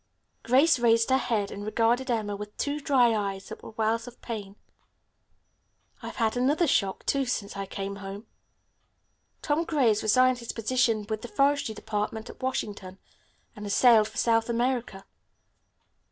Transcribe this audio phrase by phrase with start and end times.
[0.41, 4.19] Grace raised her head and regarded Emma with two dry eyes that were wells of
[4.19, 4.55] pain.
[6.01, 8.25] "I have had another shock, too, since I came home.
[9.43, 12.97] Tom Gray has resigned his position with the Forestry Department at Washington,
[13.55, 15.05] and has sailed for South America.